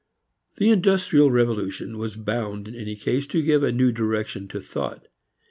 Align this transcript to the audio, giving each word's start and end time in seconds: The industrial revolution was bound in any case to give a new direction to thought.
The 0.55 0.71
industrial 0.71 1.29
revolution 1.29 1.99
was 1.99 2.15
bound 2.15 2.67
in 2.67 2.73
any 2.73 2.95
case 2.95 3.27
to 3.27 3.43
give 3.43 3.61
a 3.61 3.71
new 3.71 3.91
direction 3.91 4.47
to 4.47 4.59
thought. 4.59 5.07